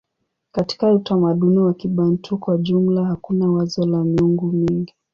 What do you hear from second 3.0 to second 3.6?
hakuna